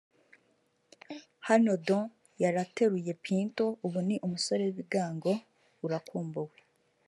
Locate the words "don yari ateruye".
1.85-3.11